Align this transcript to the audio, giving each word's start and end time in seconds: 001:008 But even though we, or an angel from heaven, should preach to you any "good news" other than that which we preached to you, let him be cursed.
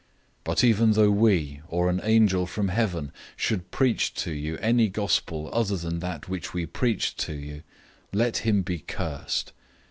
001:008 0.01 0.07
But 0.45 0.63
even 0.63 0.91
though 0.93 1.11
we, 1.11 1.61
or 1.67 1.87
an 1.87 2.01
angel 2.03 2.47
from 2.47 2.69
heaven, 2.69 3.11
should 3.35 3.69
preach 3.69 4.15
to 4.15 4.31
you 4.31 4.57
any 4.57 4.89
"good 4.89 5.01
news" 5.29 5.49
other 5.53 5.77
than 5.77 5.99
that 5.99 6.27
which 6.27 6.55
we 6.55 6.65
preached 6.65 7.19
to 7.19 7.33
you, 7.33 7.61
let 8.11 8.37
him 8.37 8.63
be 8.63 8.79
cursed. 8.79 9.51